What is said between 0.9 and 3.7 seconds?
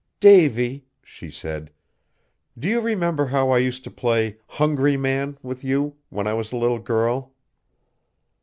she said, "do you remember how I